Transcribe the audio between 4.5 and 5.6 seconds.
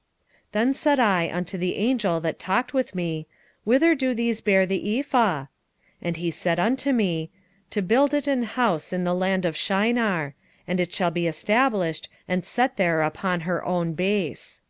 the ephah? 5:11